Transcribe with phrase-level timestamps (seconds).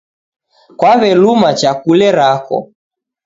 [0.79, 2.57] Kwaw'eluma chakule rako.